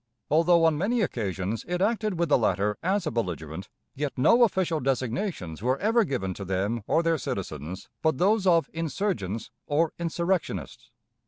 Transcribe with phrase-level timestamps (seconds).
[0.31, 4.79] Although on many occasions it acted with the latter as a belligerent, yet no official
[4.79, 10.89] designations were ever given to them or their citizens but those of "insurgents," or "insurrectionists."